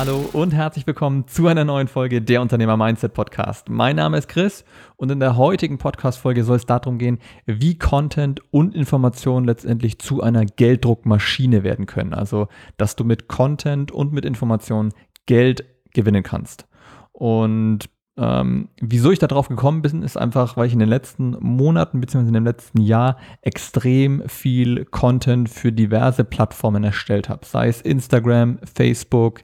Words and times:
Hallo 0.00 0.30
und 0.32 0.54
herzlich 0.54 0.86
willkommen 0.86 1.28
zu 1.28 1.46
einer 1.46 1.66
neuen 1.66 1.86
Folge 1.86 2.22
der 2.22 2.40
Unternehmer 2.40 2.78
Mindset 2.78 3.12
Podcast. 3.12 3.68
Mein 3.68 3.96
Name 3.96 4.16
ist 4.16 4.28
Chris 4.28 4.64
und 4.96 5.12
in 5.12 5.20
der 5.20 5.36
heutigen 5.36 5.76
Podcast-Folge 5.76 6.42
soll 6.42 6.56
es 6.56 6.64
darum 6.64 6.96
gehen, 6.96 7.18
wie 7.44 7.76
Content 7.76 8.40
und 8.50 8.74
Informationen 8.74 9.44
letztendlich 9.44 9.98
zu 9.98 10.22
einer 10.22 10.46
Gelddruckmaschine 10.46 11.64
werden 11.64 11.84
können. 11.84 12.14
Also, 12.14 12.48
dass 12.78 12.96
du 12.96 13.04
mit 13.04 13.28
Content 13.28 13.92
und 13.92 14.10
mit 14.14 14.24
Informationen 14.24 14.94
Geld 15.26 15.66
gewinnen 15.92 16.22
kannst. 16.22 16.66
Und 17.12 17.90
ähm, 18.16 18.70
wieso 18.80 19.10
ich 19.10 19.18
darauf 19.18 19.48
gekommen 19.48 19.82
bin, 19.82 20.02
ist 20.02 20.16
einfach, 20.16 20.56
weil 20.56 20.66
ich 20.66 20.72
in 20.72 20.78
den 20.78 20.88
letzten 20.88 21.36
Monaten 21.40 22.00
bzw. 22.00 22.26
in 22.26 22.32
dem 22.32 22.44
letzten 22.46 22.80
Jahr 22.80 23.18
extrem 23.42 24.22
viel 24.28 24.86
Content 24.86 25.50
für 25.50 25.72
diverse 25.72 26.24
Plattformen 26.24 26.84
erstellt 26.84 27.28
habe. 27.28 27.44
Sei 27.44 27.68
es 27.68 27.82
Instagram, 27.82 28.60
Facebook, 28.64 29.42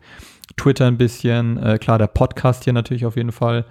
Twitter 0.57 0.87
ein 0.87 0.99
bisschen, 0.99 1.59
äh, 1.59 1.79
klar, 1.79 1.99
der 1.99 2.07
Podcast 2.07 2.65
hier 2.65 2.73
natürlich 2.73 3.07
auf 3.07 3.17
jeden 3.17 3.33
Fall. 3.33 3.67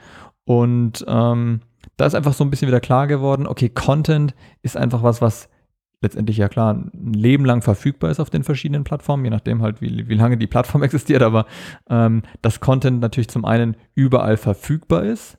Und 0.45 1.03
ähm, 1.07 1.61
da 1.97 2.05
ist 2.05 2.15
einfach 2.15 2.33
so 2.33 2.43
ein 2.43 2.49
bisschen 2.49 2.67
wieder 2.67 2.79
klar 2.79 3.07
geworden, 3.07 3.47
okay, 3.47 3.69
Content 3.69 4.35
ist 4.61 4.77
einfach 4.77 5.03
was, 5.03 5.21
was 5.21 5.49
letztendlich 6.01 6.37
ja 6.37 6.49
klar 6.49 6.73
ein 6.73 7.13
Leben 7.13 7.45
lang 7.45 7.61
verfügbar 7.61 8.11
ist 8.11 8.19
auf 8.19 8.29
den 8.29 8.43
verschiedenen 8.43 8.83
Plattformen, 8.83 9.25
je 9.25 9.31
nachdem 9.31 9.61
halt, 9.61 9.81
wie, 9.81 10.07
wie 10.07 10.15
lange 10.15 10.37
die 10.37 10.47
Plattform 10.47 10.83
existiert, 10.83 11.23
aber 11.23 11.45
ähm, 11.89 12.21
dass 12.41 12.59
Content 12.59 12.99
natürlich 13.01 13.29
zum 13.29 13.45
einen 13.45 13.75
überall 13.95 14.37
verfügbar 14.37 15.03
ist 15.03 15.37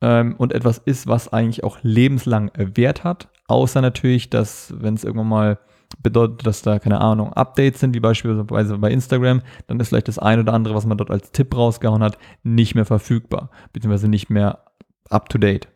ähm, 0.00 0.36
und 0.36 0.52
etwas 0.52 0.78
ist, 0.78 1.06
was 1.06 1.32
eigentlich 1.32 1.64
auch 1.64 1.78
lebenslang 1.82 2.50
Wert 2.56 3.02
hat, 3.02 3.28
außer 3.48 3.80
natürlich, 3.80 4.30
dass 4.30 4.72
wenn 4.78 4.94
es 4.94 5.04
irgendwann 5.04 5.28
mal 5.28 5.58
bedeutet, 6.02 6.46
dass 6.46 6.62
da 6.62 6.78
keine 6.78 7.00
Ahnung 7.00 7.32
Updates 7.32 7.80
sind, 7.80 7.94
wie 7.94 8.00
beispielsweise 8.00 8.78
bei 8.78 8.90
Instagram, 8.90 9.42
dann 9.66 9.80
ist 9.80 9.88
vielleicht 9.88 10.08
das 10.08 10.18
ein 10.18 10.40
oder 10.40 10.52
andere, 10.52 10.74
was 10.74 10.86
man 10.86 10.98
dort 10.98 11.10
als 11.10 11.32
Tipp 11.32 11.56
rausgehauen 11.56 12.02
hat, 12.02 12.18
nicht 12.42 12.74
mehr 12.74 12.84
verfügbar, 12.84 13.50
beziehungsweise 13.72 14.08
nicht 14.08 14.30
mehr 14.30 14.64
up 15.10 15.28
to 15.28 15.38
date. 15.38 15.68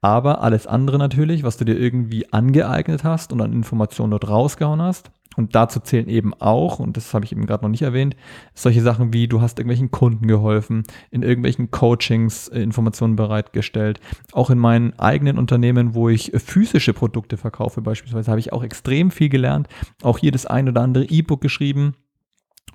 Aber 0.00 0.42
alles 0.42 0.66
andere 0.66 0.98
natürlich, 0.98 1.42
was 1.42 1.56
du 1.56 1.64
dir 1.64 1.78
irgendwie 1.78 2.32
angeeignet 2.32 3.02
hast 3.02 3.32
und 3.32 3.40
an 3.40 3.52
Informationen 3.52 4.12
dort 4.12 4.28
rausgehauen 4.28 4.80
hast, 4.80 5.10
und 5.38 5.54
dazu 5.54 5.80
zählen 5.80 6.08
eben 6.08 6.34
auch, 6.34 6.80
und 6.80 6.96
das 6.96 7.14
habe 7.14 7.24
ich 7.24 7.32
eben 7.32 7.46
gerade 7.46 7.64
noch 7.64 7.70
nicht 7.70 7.82
erwähnt, 7.82 8.16
solche 8.54 8.82
Sachen 8.82 9.12
wie 9.12 9.28
du 9.28 9.40
hast 9.40 9.58
irgendwelchen 9.58 9.90
Kunden 9.90 10.26
geholfen, 10.26 10.82
in 11.10 11.22
irgendwelchen 11.22 11.70
Coachings 11.70 12.48
äh, 12.48 12.60
Informationen 12.60 13.16
bereitgestellt. 13.16 14.00
Auch 14.32 14.50
in 14.50 14.58
meinen 14.58 14.98
eigenen 14.98 15.38
Unternehmen, 15.38 15.94
wo 15.94 16.08
ich 16.08 16.32
physische 16.34 16.92
Produkte 16.92 17.36
verkaufe 17.36 17.80
beispielsweise, 17.80 18.30
habe 18.30 18.40
ich 18.40 18.52
auch 18.52 18.64
extrem 18.64 19.12
viel 19.12 19.28
gelernt. 19.28 19.68
Auch 20.02 20.18
hier 20.18 20.32
das 20.32 20.44
ein 20.44 20.68
oder 20.68 20.82
andere 20.82 21.04
E-Book 21.04 21.40
geschrieben 21.40 21.94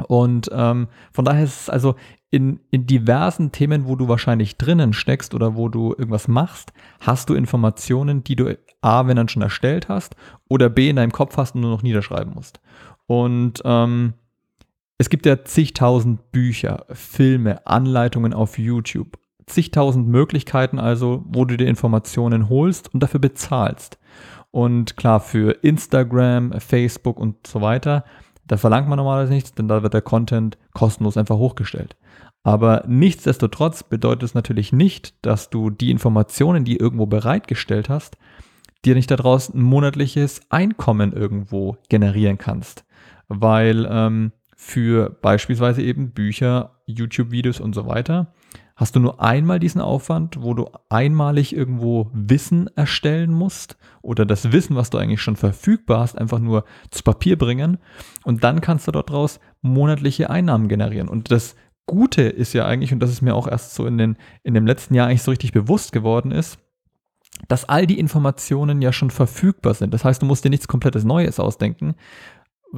und 0.08 0.50
ähm, 0.52 0.88
von 1.12 1.26
daher 1.26 1.44
ist 1.44 1.62
es 1.62 1.70
also 1.70 1.96
in, 2.32 2.60
in 2.72 2.88
diversen 2.88 3.52
Themen, 3.52 3.86
wo 3.86 3.96
du 3.96 4.08
wahrscheinlich 4.08 4.58
drinnen 4.58 4.94
steckst 4.94 5.36
oder 5.36 5.56
wo 5.56 5.70
du 5.70 5.90
irgendwas 5.92 6.28
machst, 6.28 6.74
hast 7.00 7.30
du 7.30 7.36
Informationen, 7.36 8.24
die 8.24 8.36
du 8.36 8.58
A, 8.84 9.08
wenn 9.08 9.16
dann 9.16 9.30
schon 9.30 9.42
erstellt 9.42 9.90
hast, 9.90 10.16
oder 10.50 10.70
B, 10.70 10.90
in 10.90 10.96
deinem 10.96 11.12
Kopf 11.12 11.38
hast 11.38 11.56
und 11.56 11.62
nur 11.62 11.72
noch 11.72 11.84
niederschreiben 11.84 12.34
musst. 12.34 12.60
Und 13.06 13.62
ähm, 13.66 14.14
es 14.98 15.10
gibt 15.10 15.26
ja 15.26 15.44
zigtausend 15.44 16.32
Bücher, 16.32 16.86
Filme, 16.90 17.66
Anleitungen 17.66 18.34
auf 18.34 18.58
YouTube, 18.58 19.18
zigtausend 19.48 20.08
Möglichkeiten 20.08 20.80
also, 20.80 21.24
wo 21.28 21.46
du 21.46 21.58
dir 21.58 21.68
Informationen 21.68 22.50
holst 22.50 22.94
und 22.94 23.02
dafür 23.02 23.20
bezahlst. 23.20 23.98
Und 24.52 24.98
klar, 24.98 25.20
für 25.20 25.52
Instagram, 25.64 26.54
Facebook 26.60 27.20
und 27.20 27.48
so 27.48 27.62
weiter 27.62 28.04
da 28.48 28.58
verlangt 28.58 28.88
man 28.88 28.98
normalerweise 28.98 29.34
nichts, 29.34 29.54
denn 29.54 29.68
da 29.68 29.84
wird 29.84 29.94
der 29.94 30.02
Content 30.02 30.58
kostenlos 30.74 31.18
einfach 31.18 31.38
hochgestellt. 31.38 31.96
Aber 32.44 32.84
nichtsdestotrotz 32.88 33.84
bedeutet 33.84 34.24
es 34.24 34.34
natürlich 34.34 34.74
nicht, 34.74 35.14
dass 35.26 35.50
du 35.50 35.70
die 35.70 35.92
Informationen, 35.92 36.66
die 36.66 36.76
irgendwo 36.76 37.06
bereitgestellt 37.06 37.88
hast, 37.88 38.18
dir 38.86 38.96
nicht 38.96 39.12
daraus 39.12 39.54
ein 39.54 39.62
monatliches 39.62 40.42
Einkommen 40.50 41.14
irgendwo 41.14 41.78
generieren 41.90 42.38
kannst. 42.38 42.86
Weil 43.28 43.88
ähm, 43.90 44.32
für 44.56 45.10
beispielsweise 45.10 45.82
eben 45.82 46.12
Bücher, 46.12 46.80
YouTube-Videos 46.86 47.60
und 47.60 47.74
so 47.74 47.88
weiter 47.88 48.34
hast 48.76 48.96
du 48.96 49.00
nur 49.00 49.22
einmal 49.22 49.60
diesen 49.60 49.82
Aufwand, 49.82 50.42
wo 50.42 50.54
du 50.54 50.68
einmalig 50.90 51.56
irgendwo 51.56 52.10
Wissen 52.14 52.70
erstellen 52.76 53.32
musst 53.32 53.78
oder 54.02 54.26
das 54.26 54.52
Wissen, 54.52 54.76
was 54.76 54.90
du 54.90 54.98
eigentlich 54.98 55.22
schon 55.22 55.36
verfügbar 55.36 56.00
hast, 56.00 56.18
einfach 56.18 56.40
nur 56.40 56.66
zu 56.90 57.04
Papier 57.04 57.38
bringen 57.38 57.78
und 58.24 58.44
dann 58.44 58.62
kannst 58.62 58.88
du 58.88 58.92
dort 58.92 59.10
draus 59.10 59.40
monatliche 59.62 60.30
Einnahmen 60.30 60.68
generieren. 60.68 61.08
Und 61.08 61.32
das 61.32 61.56
Gute 61.86 62.24
ist 62.24 62.54
ja 62.54 62.66
eigentlich, 62.66 62.94
und 62.94 63.00
das 63.00 63.12
ist 63.12 63.22
mir 63.22 63.36
auch 63.36 63.48
erst 63.48 63.76
so 63.76 63.86
in, 63.86 63.98
den, 63.98 64.18
in 64.44 64.54
dem 64.54 64.66
letzten 64.66 64.96
Jahr 64.96 65.08
eigentlich 65.08 65.24
so 65.24 65.32
richtig 65.32 65.52
bewusst 65.52 65.92
geworden 65.92 66.32
ist, 66.32 66.58
dass 67.48 67.66
all 67.66 67.88
die 67.88 68.00
Informationen 68.00 68.82
ja 68.82 68.94
schon 68.94 69.10
verfügbar 69.10 69.74
sind. 69.74 69.94
Das 69.94 70.06
heißt, 70.06 70.22
du 70.22 70.26
musst 70.26 70.46
dir 70.46 70.50
nichts 70.50 70.68
komplettes 70.68 71.04
Neues 71.04 71.40
ausdenken, 71.40 71.96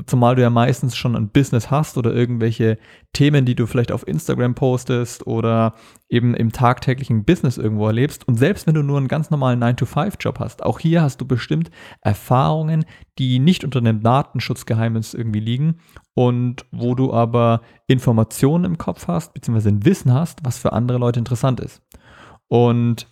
zumal 0.06 0.36
du 0.36 0.42
ja 0.42 0.50
meistens 0.50 0.96
schon 0.96 1.16
ein 1.16 1.30
Business 1.30 1.72
hast 1.72 1.98
oder 1.98 2.14
irgendwelche 2.14 2.78
Themen, 3.14 3.46
die 3.46 3.56
du 3.56 3.66
vielleicht 3.66 3.92
auf 3.92 4.08
Instagram 4.08 4.56
postest 4.56 5.26
oder 5.26 5.74
eben 6.10 6.34
im 6.34 6.52
tagtäglichen 6.52 7.24
Business 7.24 7.58
irgendwo 7.58 7.88
erlebst. 7.88 8.28
Und 8.28 8.36
selbst 8.36 8.68
wenn 8.68 8.74
du 8.74 8.84
nur 8.84 8.98
einen 8.98 9.08
ganz 9.08 9.30
normalen 9.30 9.64
9-to-5-Job 9.64 10.40
hast, 10.40 10.64
auch 10.64 10.80
hier 10.80 11.02
hast 11.02 11.22
du 11.22 11.26
bestimmt 11.26 11.72
Erfahrungen, 12.02 12.86
die 13.18 13.40
nicht 13.40 13.64
unter 13.64 13.80
einem 13.80 14.04
Datenschutzgeheimnis 14.04 15.14
irgendwie 15.14 15.40
liegen 15.40 15.80
und 16.14 16.66
wo 16.72 16.96
du 16.96 17.14
aber 17.14 17.62
Informationen 17.88 18.66
im 18.66 18.78
Kopf 18.78 19.08
hast, 19.08 19.34
beziehungsweise 19.34 19.70
ein 19.70 19.86
Wissen 19.86 20.14
hast, 20.14 20.44
was 20.44 20.58
für 20.58 20.74
andere 20.74 20.98
Leute 20.98 21.20
interessant 21.20 21.62
ist. 21.62 21.82
Und 22.48 23.08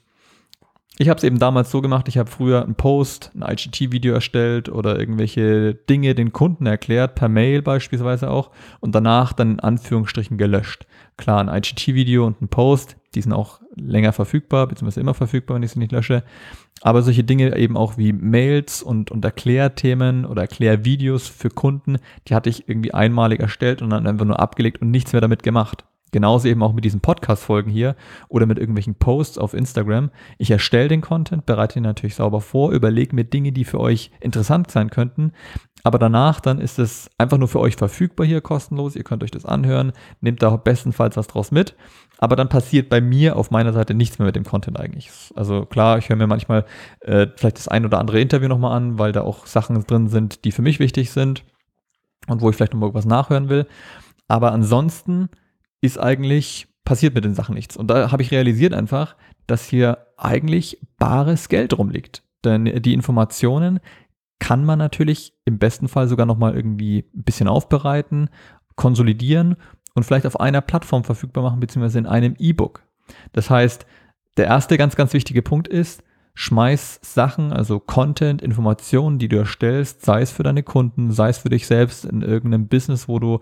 ich 0.99 1.09
habe 1.09 1.17
es 1.17 1.23
eben 1.23 1.39
damals 1.39 1.71
so 1.71 1.81
gemacht, 1.81 2.07
ich 2.07 2.19
habe 2.19 2.29
früher 2.29 2.63
einen 2.63 2.75
Post, 2.75 3.31
ein 3.33 3.41
IGT-Video 3.41 4.13
erstellt 4.13 4.69
oder 4.69 4.99
irgendwelche 4.99 5.73
Dinge 5.73 6.13
den 6.13 6.33
Kunden 6.33 6.67
erklärt, 6.67 7.15
per 7.15 7.29
Mail 7.29 7.63
beispielsweise 7.63 8.29
auch, 8.29 8.51
und 8.79 8.93
danach 8.93 9.33
dann 9.33 9.53
in 9.53 9.59
Anführungsstrichen 9.59 10.37
gelöscht. 10.37 10.85
Klar, 11.17 11.39
ein 11.39 11.55
IGT-Video 11.55 12.27
und 12.27 12.41
ein 12.41 12.47
Post, 12.47 12.95
die 13.15 13.21
sind 13.21 13.33
auch 13.33 13.59
länger 13.75 14.13
verfügbar, 14.13 14.67
beziehungsweise 14.67 15.01
immer 15.01 15.15
verfügbar, 15.15 15.55
wenn 15.55 15.63
ich 15.63 15.71
sie 15.71 15.79
nicht 15.79 15.91
lösche. 15.91 16.23
Aber 16.81 17.01
solche 17.01 17.23
Dinge 17.23 17.57
eben 17.57 17.75
auch 17.75 17.97
wie 17.97 18.13
Mails 18.13 18.83
und, 18.83 19.09
und 19.09 19.25
Erklärthemen 19.25 20.25
oder 20.25 20.43
Erklärvideos 20.43 21.27
für 21.27 21.49
Kunden, 21.49 21.97
die 22.27 22.35
hatte 22.35 22.49
ich 22.49 22.69
irgendwie 22.69 22.93
einmalig 22.93 23.39
erstellt 23.39 23.81
und 23.81 23.89
dann 23.89 24.05
einfach 24.05 24.25
nur 24.25 24.39
abgelegt 24.39 24.81
und 24.81 24.91
nichts 24.91 25.11
mehr 25.13 25.21
damit 25.21 25.41
gemacht. 25.41 25.85
Genauso 26.13 26.47
eben 26.47 26.61
auch 26.61 26.73
mit 26.73 26.85
diesen 26.85 27.01
Podcast-Folgen 27.01 27.71
hier 27.71 27.95
oder 28.29 28.45
mit 28.45 28.59
irgendwelchen 28.59 28.93
Posts 28.93 29.39
auf 29.39 29.55
Instagram. 29.55 30.11
Ich 30.37 30.51
erstelle 30.51 30.87
den 30.87 31.01
Content, 31.01 31.47
bereite 31.47 31.79
ihn 31.79 31.83
natürlich 31.83 32.13
sauber 32.13 32.39
vor, 32.39 32.71
überlege 32.71 33.15
mir 33.15 33.23
Dinge, 33.23 33.51
die 33.51 33.65
für 33.65 33.79
euch 33.79 34.11
interessant 34.21 34.69
sein 34.69 34.91
könnten. 34.91 35.31
Aber 35.83 35.97
danach 35.97 36.39
dann 36.39 36.59
ist 36.59 36.77
es 36.77 37.09
einfach 37.17 37.39
nur 37.39 37.47
für 37.47 37.59
euch 37.59 37.75
verfügbar 37.75 38.27
hier 38.27 38.41
kostenlos. 38.41 38.95
Ihr 38.95 39.03
könnt 39.03 39.23
euch 39.23 39.31
das 39.31 39.43
anhören, 39.43 39.91
nehmt 40.21 40.43
da 40.43 40.55
bestenfalls 40.55 41.17
was 41.17 41.25
draus 41.25 41.49
mit. 41.49 41.75
Aber 42.19 42.35
dann 42.35 42.47
passiert 42.47 42.89
bei 42.89 43.01
mir 43.01 43.35
auf 43.35 43.49
meiner 43.49 43.73
Seite 43.73 43.95
nichts 43.95 44.19
mehr 44.19 44.27
mit 44.27 44.35
dem 44.35 44.45
Content 44.45 44.79
eigentlich. 44.79 45.09
Also 45.35 45.65
klar, 45.65 45.97
ich 45.97 46.09
höre 46.09 46.15
mir 46.15 46.27
manchmal 46.27 46.65
äh, 47.01 47.25
vielleicht 47.35 47.57
das 47.57 47.67
ein 47.67 47.85
oder 47.85 47.97
andere 47.97 48.21
Interview 48.21 48.47
nochmal 48.47 48.77
an, 48.77 48.99
weil 48.99 49.13
da 49.13 49.21
auch 49.21 49.47
Sachen 49.47 49.83
drin 49.85 50.09
sind, 50.09 50.45
die 50.45 50.51
für 50.51 50.61
mich 50.61 50.79
wichtig 50.79 51.09
sind 51.09 51.43
und 52.27 52.41
wo 52.41 52.51
ich 52.51 52.55
vielleicht 52.55 52.73
nochmal 52.73 52.89
irgendwas 52.89 53.05
nachhören 53.05 53.49
will. 53.49 53.65
Aber 54.27 54.51
ansonsten 54.51 55.29
ist 55.83 55.97
eigentlich, 55.97 56.67
passiert 56.85 57.13
mit 57.13 57.25
den 57.25 57.33
Sachen 57.33 57.55
nichts. 57.55 57.75
Und 57.75 57.87
da 57.87 58.11
habe 58.11 58.21
ich 58.21 58.31
realisiert 58.31 58.73
einfach, 58.73 59.15
dass 59.47 59.65
hier 59.65 60.07
eigentlich 60.17 60.79
bares 60.97 61.49
Geld 61.49 61.77
rumliegt. 61.77 62.23
Denn 62.45 62.65
die 62.81 62.93
Informationen 62.93 63.79
kann 64.39 64.63
man 64.63 64.79
natürlich 64.79 65.33
im 65.45 65.59
besten 65.59 65.89
Fall 65.89 66.07
sogar 66.07 66.25
nochmal 66.25 66.55
irgendwie 66.55 67.05
ein 67.13 67.23
bisschen 67.23 67.49
aufbereiten, 67.49 68.29
konsolidieren 68.75 69.57
und 69.93 70.03
vielleicht 70.03 70.25
auf 70.25 70.39
einer 70.39 70.61
Plattform 70.61 71.03
verfügbar 71.03 71.43
machen, 71.43 71.59
beziehungsweise 71.59 71.99
in 71.99 72.05
einem 72.05 72.35
E-Book. 72.39 72.83
Das 73.33 73.49
heißt, 73.49 73.85
der 74.37 74.45
erste 74.45 74.77
ganz, 74.77 74.95
ganz 74.95 75.13
wichtige 75.13 75.41
Punkt 75.41 75.67
ist, 75.67 76.01
schmeiß 76.35 76.99
Sachen, 77.03 77.53
also 77.53 77.79
Content, 77.79 78.41
Informationen, 78.41 79.19
die 79.19 79.27
du 79.27 79.37
erstellst, 79.37 80.03
sei 80.03 80.21
es 80.21 80.31
für 80.31 80.43
deine 80.43 80.63
Kunden, 80.63 81.11
sei 81.11 81.29
es 81.29 81.37
für 81.39 81.49
dich 81.49 81.67
selbst 81.67 82.05
in 82.05 82.21
irgendeinem 82.21 82.67
Business, 82.67 83.07
wo 83.07 83.19
du 83.19 83.39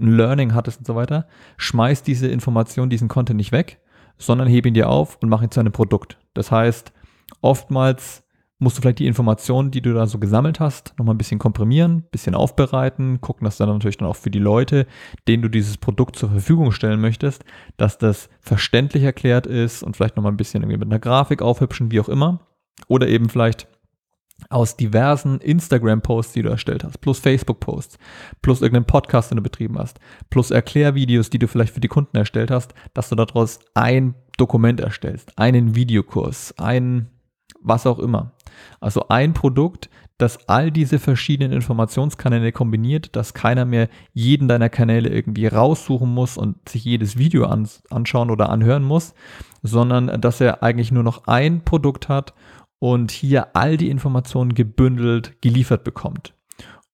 ein 0.00 0.16
Learning 0.16 0.54
hattest 0.54 0.78
und 0.78 0.86
so 0.86 0.94
weiter, 0.94 1.26
schmeiß 1.56 2.02
diese 2.02 2.28
Information, 2.28 2.90
diesen 2.90 3.08
Content 3.08 3.36
nicht 3.36 3.52
weg, 3.52 3.80
sondern 4.18 4.48
heb 4.48 4.66
ihn 4.66 4.74
dir 4.74 4.88
auf 4.88 5.18
und 5.20 5.28
mach 5.28 5.42
ihn 5.42 5.50
zu 5.50 5.60
einem 5.60 5.72
Produkt. 5.72 6.18
Das 6.34 6.50
heißt, 6.50 6.92
oftmals 7.40 8.24
musst 8.62 8.78
du 8.78 8.82
vielleicht 8.82 9.00
die 9.00 9.08
Informationen, 9.08 9.72
die 9.72 9.82
du 9.82 9.92
da 9.92 10.06
so 10.06 10.18
gesammelt 10.18 10.60
hast, 10.60 10.94
nochmal 10.96 11.16
ein 11.16 11.18
bisschen 11.18 11.40
komprimieren, 11.40 11.96
ein 11.96 12.08
bisschen 12.12 12.36
aufbereiten, 12.36 13.20
gucken, 13.20 13.44
dass 13.44 13.56
dann 13.56 13.68
natürlich 13.68 13.98
dann 13.98 14.08
auch 14.08 14.16
für 14.16 14.30
die 14.30 14.38
Leute, 14.38 14.86
denen 15.26 15.42
du 15.42 15.48
dieses 15.48 15.78
Produkt 15.78 16.14
zur 16.14 16.30
Verfügung 16.30 16.70
stellen 16.70 17.00
möchtest, 17.00 17.44
dass 17.76 17.98
das 17.98 18.30
verständlich 18.40 19.02
erklärt 19.02 19.46
ist 19.48 19.82
und 19.82 19.96
vielleicht 19.96 20.16
nochmal 20.16 20.32
ein 20.32 20.36
bisschen 20.36 20.62
irgendwie 20.62 20.78
mit 20.78 20.88
einer 20.88 21.00
Grafik 21.00 21.42
aufhübschen, 21.42 21.90
wie 21.90 22.00
auch 22.00 22.08
immer. 22.08 22.40
Oder 22.86 23.08
eben 23.08 23.28
vielleicht 23.28 23.66
aus 24.50 24.76
diversen 24.76 25.38
Instagram-Posts, 25.40 26.32
die 26.32 26.42
du 26.42 26.48
erstellt 26.48 26.84
hast, 26.84 27.00
plus 27.00 27.18
Facebook-Posts, 27.18 27.98
plus 28.42 28.62
irgendeinen 28.62 28.86
Podcast, 28.86 29.30
den 29.30 29.36
du 29.36 29.42
betrieben 29.42 29.78
hast, 29.78 29.98
plus 30.30 30.50
Erklärvideos, 30.50 31.30
die 31.30 31.38
du 31.38 31.48
vielleicht 31.48 31.74
für 31.74 31.80
die 31.80 31.88
Kunden 31.88 32.16
erstellt 32.16 32.50
hast, 32.50 32.74
dass 32.94 33.08
du 33.08 33.14
daraus 33.14 33.60
ein 33.74 34.14
Dokument 34.36 34.80
erstellst, 34.80 35.38
einen 35.38 35.74
Videokurs, 35.74 36.54
ein 36.58 37.08
was 37.62 37.86
auch 37.86 37.98
immer. 37.98 38.32
Also 38.80 39.08
ein 39.08 39.34
Produkt, 39.34 39.88
das 40.18 40.48
all 40.48 40.70
diese 40.70 40.98
verschiedenen 40.98 41.52
Informationskanäle 41.52 42.52
kombiniert, 42.52 43.16
dass 43.16 43.34
keiner 43.34 43.64
mehr 43.64 43.88
jeden 44.12 44.48
deiner 44.48 44.68
Kanäle 44.68 45.08
irgendwie 45.08 45.46
raussuchen 45.46 46.08
muss 46.08 46.36
und 46.36 46.68
sich 46.68 46.84
jedes 46.84 47.18
Video 47.18 47.44
anschauen 47.44 48.30
oder 48.30 48.50
anhören 48.50 48.84
muss, 48.84 49.14
sondern 49.62 50.20
dass 50.20 50.40
er 50.40 50.62
eigentlich 50.62 50.92
nur 50.92 51.02
noch 51.02 51.26
ein 51.26 51.64
Produkt 51.64 52.08
hat 52.08 52.34
und 52.82 53.12
hier 53.12 53.54
all 53.54 53.76
die 53.76 53.90
Informationen 53.90 54.54
gebündelt 54.54 55.40
geliefert 55.40 55.84
bekommt. 55.84 56.34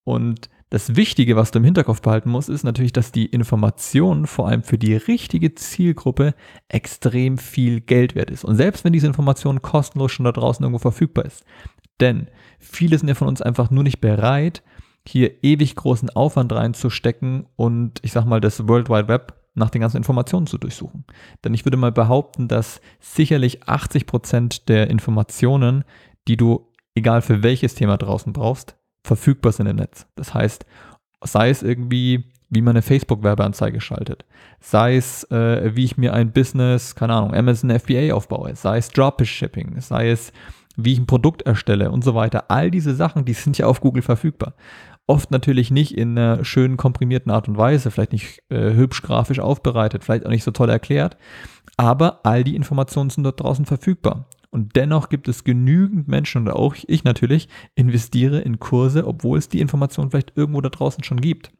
Und 0.04 0.50
das 0.68 0.96
Wichtige, 0.96 1.34
was 1.34 1.50
du 1.50 1.60
im 1.60 1.64
Hinterkopf 1.64 2.02
behalten 2.02 2.28
musst, 2.28 2.50
ist 2.50 2.62
natürlich, 2.62 2.92
dass 2.92 3.10
die 3.10 3.24
Information 3.24 4.26
vor 4.26 4.48
allem 4.48 4.64
für 4.64 4.76
die 4.76 4.94
richtige 4.94 5.54
Zielgruppe 5.54 6.34
extrem 6.68 7.38
viel 7.38 7.80
Geld 7.80 8.14
wert 8.14 8.30
ist. 8.30 8.44
Und 8.44 8.56
selbst 8.56 8.84
wenn 8.84 8.92
diese 8.92 9.06
Information 9.06 9.62
kostenlos 9.62 10.12
schon 10.12 10.24
da 10.24 10.32
draußen 10.32 10.62
irgendwo 10.62 10.78
verfügbar 10.78 11.24
ist. 11.24 11.42
Denn 12.00 12.26
viele 12.58 12.98
sind 12.98 13.08
ja 13.08 13.14
von 13.14 13.28
uns 13.28 13.40
einfach 13.40 13.70
nur 13.70 13.82
nicht 13.82 14.02
bereit, 14.02 14.62
hier 15.06 15.42
ewig 15.42 15.74
großen 15.74 16.10
Aufwand 16.10 16.52
reinzustecken 16.52 17.46
und 17.56 18.00
ich 18.02 18.12
sag 18.12 18.26
mal, 18.26 18.42
das 18.42 18.68
World 18.68 18.90
Wide 18.90 19.08
Web 19.08 19.37
nach 19.58 19.70
den 19.70 19.80
ganzen 19.80 19.96
Informationen 19.96 20.46
zu 20.46 20.58
durchsuchen. 20.58 21.04
Denn 21.44 21.54
ich 21.54 21.64
würde 21.64 21.76
mal 21.76 21.92
behaupten, 21.92 22.48
dass 22.48 22.80
sicherlich 23.00 23.68
80 23.68 24.06
Prozent 24.06 24.68
der 24.68 24.88
Informationen, 24.88 25.84
die 26.26 26.36
du, 26.36 26.68
egal 26.94 27.22
für 27.22 27.42
welches 27.42 27.74
Thema 27.74 27.96
draußen 27.96 28.32
brauchst, 28.32 28.76
verfügbar 29.04 29.52
sind 29.52 29.66
im 29.66 29.76
Netz. 29.76 30.06
Das 30.16 30.34
heißt, 30.34 30.66
sei 31.22 31.50
es 31.50 31.62
irgendwie, 31.62 32.24
wie 32.50 32.62
man 32.62 32.72
eine 32.72 32.82
Facebook-Werbeanzeige 32.82 33.80
schaltet, 33.80 34.24
sei 34.60 34.96
es, 34.96 35.24
äh, 35.30 35.74
wie 35.74 35.84
ich 35.84 35.96
mir 35.96 36.14
ein 36.14 36.32
Business, 36.32 36.94
keine 36.94 37.14
Ahnung, 37.14 37.34
Amazon 37.34 37.70
FBA 37.70 38.12
aufbaue, 38.12 38.54
sei 38.54 38.78
es 38.78 38.88
Dropshipping, 38.88 39.80
sei 39.80 40.10
es, 40.10 40.32
wie 40.76 40.92
ich 40.92 40.98
ein 40.98 41.06
Produkt 41.06 41.42
erstelle 41.42 41.90
und 41.90 42.04
so 42.04 42.14
weiter. 42.14 42.50
All 42.50 42.70
diese 42.70 42.94
Sachen, 42.94 43.24
die 43.24 43.32
sind 43.32 43.58
ja 43.58 43.66
auf 43.66 43.80
Google 43.80 44.02
verfügbar. 44.02 44.54
Oft 45.08 45.30
natürlich 45.30 45.70
nicht 45.70 45.96
in 45.96 46.18
einer 46.18 46.44
schönen 46.44 46.76
komprimierten 46.76 47.32
Art 47.32 47.48
und 47.48 47.56
Weise, 47.56 47.90
vielleicht 47.90 48.12
nicht 48.12 48.42
äh, 48.50 48.74
hübsch 48.74 49.00
grafisch 49.00 49.40
aufbereitet, 49.40 50.04
vielleicht 50.04 50.26
auch 50.26 50.30
nicht 50.30 50.44
so 50.44 50.50
toll 50.50 50.68
erklärt, 50.68 51.16
aber 51.78 52.26
all 52.26 52.44
die 52.44 52.54
Informationen 52.54 53.08
sind 53.08 53.24
dort 53.24 53.40
draußen 53.40 53.64
verfügbar. 53.64 54.28
Und 54.50 54.76
dennoch 54.76 55.08
gibt 55.08 55.26
es 55.28 55.44
genügend 55.44 56.08
Menschen 56.08 56.42
und 56.42 56.50
auch 56.50 56.76
ich 56.86 57.04
natürlich 57.04 57.48
investiere 57.74 58.40
in 58.40 58.58
Kurse, 58.58 59.06
obwohl 59.06 59.38
es 59.38 59.48
die 59.48 59.60
Information 59.60 60.10
vielleicht 60.10 60.36
irgendwo 60.36 60.60
da 60.60 60.68
draußen 60.68 61.02
schon 61.02 61.20
gibt. 61.22 61.52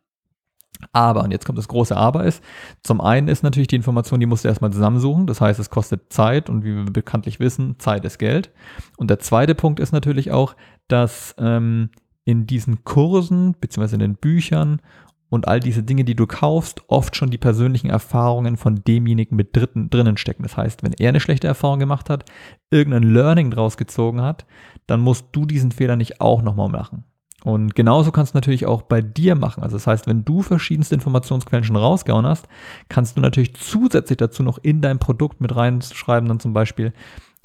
Aber, 0.93 1.25
und 1.25 1.31
jetzt 1.31 1.45
kommt 1.45 1.59
das 1.59 1.69
große 1.69 1.97
Aber 1.97 2.25
ist, 2.25 2.43
zum 2.83 3.01
einen 3.01 3.29
ist 3.29 3.43
natürlich 3.43 3.69
die 3.69 3.77
Information, 3.77 4.21
die 4.21 4.27
musst 4.27 4.45
du 4.45 4.49
erstmal 4.49 4.73
zusammensuchen. 4.73 5.27
Das 5.27 5.41
heißt, 5.41 5.59
es 5.59 5.71
kostet 5.71 6.13
Zeit 6.13 6.51
und 6.51 6.65
wie 6.65 6.77
wir 6.77 6.85
bekanntlich 6.85 7.41
wissen, 7.41 7.79
Zeit 7.79 8.05
ist 8.05 8.19
Geld. 8.19 8.51
Und 8.99 9.09
der 9.09 9.19
zweite 9.19 9.55
Punkt 9.55 9.81
ist 9.81 9.93
natürlich 9.93 10.31
auch, 10.33 10.55
dass 10.87 11.35
ähm, 11.39 11.91
in 12.29 12.47
diesen 12.47 12.85
Kursen 12.85 13.57
beziehungsweise 13.59 13.97
in 13.97 14.01
den 14.01 14.17
Büchern 14.17 14.83
und 15.31 15.49
all 15.49 15.61
diese 15.61 15.83
Dinge, 15.83 16.05
die 16.05 16.15
du 16.15 16.27
kaufst, 16.27 16.83
oft 16.89 17.17
schon 17.17 17.31
die 17.31 17.39
persönlichen 17.39 17.89
Erfahrungen 17.89 18.59
von 18.59 18.85
demjenigen 18.85 19.35
mit 19.35 19.57
Dritten 19.57 19.89
drinnen 19.89 20.19
stecken. 20.19 20.43
Das 20.43 20.59
heißt, 20.59 20.83
wenn 20.83 20.93
er 20.93 21.09
eine 21.09 21.21
schlechte 21.21 21.47
Erfahrung 21.47 21.79
gemacht 21.79 22.11
hat, 22.11 22.27
irgendein 22.71 23.05
Learning 23.05 23.51
draus 23.51 23.79
gezogen 23.79 24.21
hat, 24.21 24.45
dann 24.87 25.01
musst 25.01 25.29
du 25.33 25.47
diesen 25.47 25.73
Fehler 25.73 25.97
nicht 25.97 26.21
auch 26.21 26.43
nochmal 26.43 26.69
machen. 26.69 27.05
Und 27.45 27.75
genauso 27.75 28.13
kannst 28.13 28.35
du 28.35 28.37
natürlich 28.37 28.67
auch 28.67 28.83
bei 28.83 29.01
dir 29.01 29.35
machen. 29.35 29.63
Also 29.63 29.77
das 29.77 29.87
heißt, 29.87 30.07
wenn 30.07 30.27
du 30.27 30.43
verschiedenste 30.43 30.97
Informationsquellen 30.97 31.65
schon 31.65 31.77
rausgehauen 31.77 32.27
hast, 32.27 32.47
kannst 32.91 33.17
du 33.17 33.23
natürlich 33.23 33.55
zusätzlich 33.55 34.19
dazu 34.19 34.43
noch 34.43 34.59
in 34.59 34.83
dein 34.83 34.99
Produkt 34.99 35.41
mit 35.41 35.57
reinschreiben, 35.57 36.29
dann 36.29 36.41
zum 36.41 36.53
Beispiel, 36.53 36.93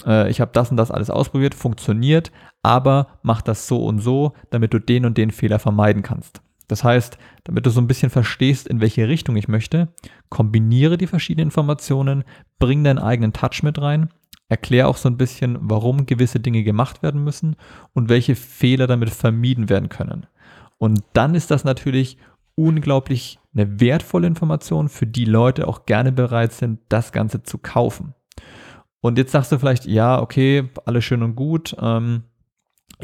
äh, 0.04 0.28
ich 0.28 0.42
habe 0.42 0.50
das 0.52 0.70
und 0.70 0.76
das 0.76 0.90
alles 0.90 1.08
ausprobiert, 1.08 1.54
funktioniert, 1.54 2.32
aber 2.64 3.08
mach 3.22 3.42
das 3.42 3.68
so 3.68 3.84
und 3.84 4.00
so, 4.00 4.32
damit 4.50 4.72
du 4.72 4.78
den 4.78 5.04
und 5.04 5.18
den 5.18 5.30
Fehler 5.30 5.58
vermeiden 5.58 6.02
kannst. 6.02 6.40
Das 6.66 6.82
heißt, 6.82 7.18
damit 7.44 7.66
du 7.66 7.70
so 7.70 7.80
ein 7.80 7.86
bisschen 7.86 8.10
verstehst, 8.10 8.66
in 8.66 8.80
welche 8.80 9.06
Richtung 9.06 9.36
ich 9.36 9.48
möchte, 9.48 9.88
kombiniere 10.30 10.96
die 10.96 11.06
verschiedenen 11.06 11.48
Informationen, 11.48 12.24
bring 12.58 12.82
deinen 12.84 12.98
eigenen 12.98 13.34
Touch 13.34 13.62
mit 13.62 13.78
rein, 13.80 14.08
erklär 14.48 14.88
auch 14.88 14.96
so 14.96 15.08
ein 15.08 15.18
bisschen, 15.18 15.58
warum 15.60 16.06
gewisse 16.06 16.40
Dinge 16.40 16.62
gemacht 16.62 17.02
werden 17.02 17.22
müssen 17.22 17.56
und 17.92 18.08
welche 18.08 18.34
Fehler 18.34 18.86
damit 18.86 19.10
vermieden 19.10 19.68
werden 19.68 19.90
können. 19.90 20.26
Und 20.78 21.02
dann 21.12 21.34
ist 21.34 21.50
das 21.50 21.64
natürlich 21.64 22.16
unglaublich 22.54 23.38
eine 23.54 23.80
wertvolle 23.80 24.26
Information, 24.26 24.88
für 24.88 25.06
die 25.06 25.24
Leute 25.24 25.68
auch 25.68 25.86
gerne 25.86 26.12
bereit 26.12 26.52
sind, 26.52 26.80
das 26.88 27.12
Ganze 27.12 27.42
zu 27.42 27.58
kaufen. 27.58 28.14
Und 29.00 29.18
jetzt 29.18 29.32
sagst 29.32 29.52
du 29.52 29.58
vielleicht, 29.58 29.84
ja, 29.84 30.20
okay, 30.20 30.70
alles 30.86 31.04
schön 31.04 31.22
und 31.22 31.36
gut. 31.36 31.76
Ähm, 31.78 32.24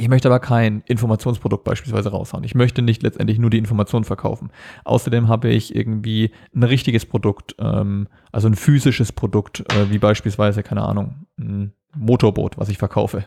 ich 0.00 0.08
möchte 0.08 0.28
aber 0.28 0.40
kein 0.40 0.82
Informationsprodukt 0.86 1.64
beispielsweise 1.64 2.10
raushauen. 2.10 2.44
Ich 2.44 2.54
möchte 2.54 2.80
nicht 2.80 3.02
letztendlich 3.02 3.38
nur 3.38 3.50
die 3.50 3.58
Information 3.58 4.04
verkaufen. 4.04 4.50
Außerdem 4.84 5.28
habe 5.28 5.50
ich 5.50 5.74
irgendwie 5.74 6.30
ein 6.54 6.62
richtiges 6.62 7.04
Produkt, 7.04 7.54
ähm, 7.58 8.08
also 8.32 8.48
ein 8.48 8.54
physisches 8.54 9.12
Produkt, 9.12 9.60
äh, 9.60 9.90
wie 9.90 9.98
beispielsweise, 9.98 10.62
keine 10.62 10.82
Ahnung, 10.82 11.26
ein 11.38 11.74
Motorboot, 11.94 12.56
was 12.56 12.70
ich 12.70 12.78
verkaufe. 12.78 13.26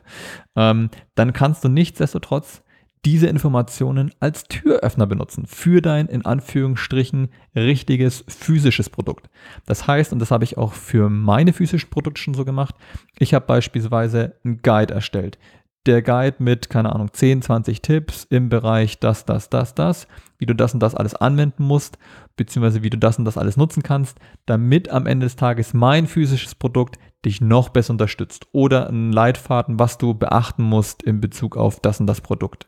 Ähm, 0.56 0.90
dann 1.14 1.34
kannst 1.34 1.64
du 1.64 1.70
nichtsdestotrotz 1.70 2.64
diese 3.06 3.28
Informationen 3.28 4.12
als 4.20 4.46
Türöffner 4.46 5.06
benutzen 5.06 5.46
für 5.46 5.82
dein 5.82 6.08
in 6.08 6.26
Anführungsstrichen 6.26 7.30
richtiges 7.56 8.24
physisches 8.28 8.90
Produkt. 8.90 9.30
Das 9.66 9.88
heißt, 9.88 10.14
und 10.14 10.20
das 10.20 10.32
habe 10.32 10.46
ich 10.46 10.58
auch 10.58 10.74
für 10.74 11.10
meine 11.10 11.54
physischen 11.54 11.90
Produkte 11.90 12.22
schon 12.22 12.34
so 12.34 12.46
gemacht, 12.46 12.76
ich 13.20 13.34
habe 13.34 13.46
beispielsweise 13.46 14.38
einen 14.44 14.62
Guide 14.62 14.94
erstellt 14.94 15.38
der 15.86 16.02
Guide 16.02 16.38
mit, 16.40 16.70
keine 16.70 16.94
Ahnung, 16.94 17.12
10, 17.12 17.42
20 17.42 17.82
Tipps 17.82 18.26
im 18.30 18.50
Bereich 18.50 19.00
das, 19.00 19.26
das, 19.26 19.50
das, 19.50 19.76
das, 19.76 20.08
wie 20.38 20.46
du 20.46 20.56
das 20.56 20.74
und 20.74 20.80
das 20.80 20.96
alles 20.96 21.16
anwenden 21.16 21.64
musst, 21.64 21.98
beziehungsweise 22.36 22.84
wie 22.84 22.90
du 22.90 22.98
das 22.98 23.20
und 23.20 23.26
das 23.26 23.38
alles 23.38 23.58
nutzen 23.58 23.84
kannst, 23.84 24.18
damit 24.46 24.90
am 24.90 25.06
Ende 25.06 25.26
des 25.26 25.36
Tages 25.36 25.74
mein 25.74 26.08
physisches 26.08 26.56
Produkt 26.56 26.98
dich 27.26 27.42
noch 27.42 27.70
besser 27.70 27.92
unterstützt. 27.92 28.48
Oder 28.52 28.90
ein 28.90 29.12
Leitfaden, 29.12 29.80
was 29.80 29.98
du 29.98 30.14
beachten 30.14 30.64
musst 30.64 31.04
in 31.04 31.22
Bezug 31.22 31.58
auf 31.58 31.80
das 31.80 32.00
und 32.00 32.08
das 32.08 32.22
Produkt. 32.22 32.68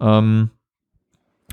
Ähm, 0.00 0.50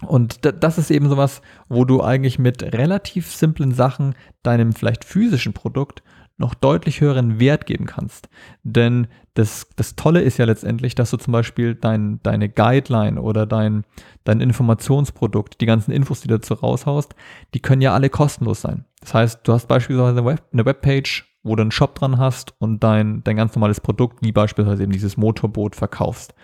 und 0.07 0.39
das 0.45 0.77
ist 0.77 0.89
eben 0.89 1.09
sowas, 1.09 1.41
wo 1.69 1.85
du 1.85 2.01
eigentlich 2.01 2.39
mit 2.39 2.63
relativ 2.63 3.31
simplen 3.31 3.71
Sachen 3.71 4.15
deinem 4.41 4.73
vielleicht 4.73 5.05
physischen 5.05 5.53
Produkt 5.53 6.01
noch 6.41 6.53
deutlich 6.53 6.99
höheren 6.99 7.39
Wert 7.39 7.65
geben 7.65 7.85
kannst. 7.85 8.27
Denn 8.63 9.07
das, 9.33 9.67
das 9.77 9.95
Tolle 9.95 10.21
ist 10.21 10.37
ja 10.37 10.45
letztendlich, 10.45 10.93
dass 10.95 11.11
du 11.11 11.17
zum 11.17 11.31
Beispiel 11.31 11.75
dein, 11.75 12.19
deine 12.23 12.49
Guideline 12.49 13.21
oder 13.21 13.45
dein, 13.45 13.85
dein 14.25 14.41
Informationsprodukt, 14.41 15.61
die 15.61 15.65
ganzen 15.65 15.91
Infos, 15.91 16.19
die 16.19 16.27
du 16.27 16.35
dazu 16.35 16.55
raushaust, 16.55 17.15
die 17.53 17.61
können 17.61 17.81
ja 17.81 17.93
alle 17.93 18.09
kostenlos 18.09 18.59
sein. 18.61 18.83
Das 18.99 19.13
heißt, 19.13 19.39
du 19.47 19.53
hast 19.53 19.67
beispielsweise 19.67 20.19
eine, 20.19 20.25
Web, 20.25 20.43
eine 20.51 20.65
Webpage, 20.65 21.33
wo 21.43 21.55
du 21.55 21.61
einen 21.61 21.71
Shop 21.71 21.95
dran 21.95 22.17
hast 22.17 22.53
und 22.59 22.83
dein, 22.83 23.23
dein 23.23 23.37
ganz 23.37 23.55
normales 23.55 23.79
Produkt, 23.79 24.17
wie 24.21 24.33
beispielsweise 24.33 24.83
eben 24.83 24.91
dieses 24.91 25.15
Motorboot, 25.15 25.75
verkaufst. 25.75 26.35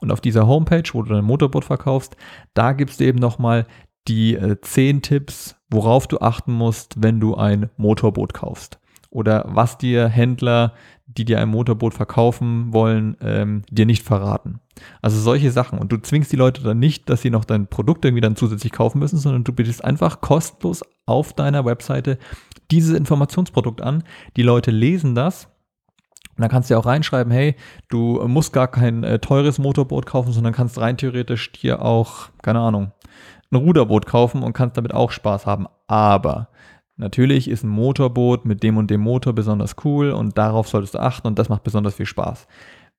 Und 0.00 0.12
auf 0.12 0.20
dieser 0.20 0.46
Homepage, 0.46 0.84
wo 0.92 1.02
du 1.02 1.14
dein 1.14 1.24
Motorboot 1.24 1.64
verkaufst, 1.64 2.16
da 2.52 2.72
gibst 2.72 3.00
du 3.00 3.04
eben 3.04 3.18
nochmal 3.18 3.66
die 4.06 4.34
äh, 4.34 4.60
zehn 4.60 5.00
Tipps, 5.00 5.56
worauf 5.70 6.06
du 6.06 6.18
achten 6.18 6.52
musst, 6.52 7.02
wenn 7.02 7.20
du 7.20 7.36
ein 7.36 7.70
Motorboot 7.78 8.34
kaufst 8.34 8.78
oder 9.14 9.44
was 9.48 9.78
dir 9.78 10.08
Händler, 10.08 10.74
die 11.06 11.24
dir 11.24 11.40
ein 11.40 11.48
Motorboot 11.48 11.94
verkaufen 11.94 12.72
wollen, 12.72 13.16
ähm, 13.22 13.62
dir 13.70 13.86
nicht 13.86 14.02
verraten. 14.02 14.60
Also 15.00 15.20
solche 15.20 15.52
Sachen. 15.52 15.78
Und 15.78 15.92
du 15.92 15.98
zwingst 15.98 16.32
die 16.32 16.36
Leute 16.36 16.62
dann 16.62 16.78
nicht, 16.78 17.08
dass 17.08 17.22
sie 17.22 17.30
noch 17.30 17.44
dein 17.44 17.68
Produkt 17.68 18.04
irgendwie 18.04 18.20
dann 18.20 18.36
zusätzlich 18.36 18.72
kaufen 18.72 18.98
müssen, 18.98 19.18
sondern 19.18 19.44
du 19.44 19.52
bietest 19.52 19.84
einfach 19.84 20.20
kostenlos 20.20 20.82
auf 21.06 21.32
deiner 21.32 21.64
Webseite 21.64 22.18
dieses 22.70 22.96
Informationsprodukt 22.96 23.80
an. 23.82 24.02
Die 24.36 24.42
Leute 24.42 24.70
lesen 24.70 25.14
das 25.14 25.46
und 26.36 26.42
dann 26.42 26.50
kannst 26.50 26.68
du 26.68 26.74
ja 26.74 26.80
auch 26.80 26.86
reinschreiben, 26.86 27.32
hey, 27.32 27.54
du 27.88 28.20
musst 28.26 28.52
gar 28.52 28.66
kein 28.66 29.04
äh, 29.04 29.20
teures 29.20 29.58
Motorboot 29.58 30.06
kaufen, 30.06 30.32
sondern 30.32 30.52
kannst 30.52 30.80
rein 30.80 30.96
theoretisch 30.96 31.52
dir 31.52 31.82
auch, 31.82 32.30
keine 32.42 32.58
Ahnung, 32.58 32.90
ein 33.52 33.56
Ruderboot 33.56 34.06
kaufen 34.06 34.42
und 34.42 34.52
kannst 34.52 34.76
damit 34.76 34.92
auch 34.92 35.12
Spaß 35.12 35.46
haben. 35.46 35.68
Aber 35.86 36.48
Natürlich 36.96 37.48
ist 37.48 37.64
ein 37.64 37.68
Motorboot 37.68 38.44
mit 38.44 38.62
dem 38.62 38.76
und 38.76 38.90
dem 38.90 39.00
Motor 39.00 39.32
besonders 39.32 39.74
cool 39.84 40.10
und 40.10 40.38
darauf 40.38 40.68
solltest 40.68 40.94
du 40.94 41.00
achten 41.00 41.26
und 41.26 41.38
das 41.38 41.48
macht 41.48 41.64
besonders 41.64 41.96
viel 41.96 42.06
Spaß. 42.06 42.46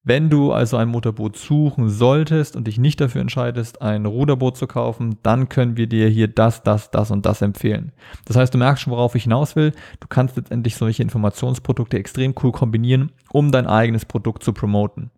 Wenn 0.07 0.29
du 0.29 0.51
also 0.51 0.77
ein 0.77 0.89
Motorboot 0.89 1.35
suchen 1.35 1.89
solltest 1.89 2.55
und 2.55 2.67
dich 2.67 2.77
nicht 2.77 3.01
dafür 3.01 3.21
entscheidest, 3.21 3.81
ein 3.81 4.05
Ruderboot 4.05 4.55
zu 4.55 4.67
kaufen, 4.67 5.17
dann 5.23 5.49
können 5.49 5.77
wir 5.77 5.87
dir 5.87 6.07
hier 6.09 6.27
das, 6.27 6.61
das, 6.61 6.91
das 6.91 7.09
und 7.09 7.25
das 7.25 7.41
empfehlen. 7.41 7.91
Das 8.25 8.37
heißt, 8.37 8.53
du 8.53 8.59
merkst 8.59 8.83
schon, 8.83 8.93
worauf 8.93 9.15
ich 9.15 9.23
hinaus 9.23 9.55
will. 9.55 9.71
Du 9.99 10.07
kannst 10.07 10.37
letztendlich 10.37 10.75
solche 10.75 11.01
Informationsprodukte 11.01 11.97
extrem 11.97 12.35
cool 12.43 12.51
kombinieren, 12.51 13.13
um 13.31 13.51
dein 13.51 13.65
eigenes 13.65 14.05
Produkt 14.05 14.43
zu 14.43 14.53
promoten. 14.53 15.09